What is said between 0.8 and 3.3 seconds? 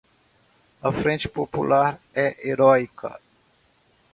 A Frente Popular é heroica